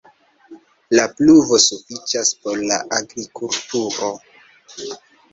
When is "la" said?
0.99-1.03, 2.71-2.79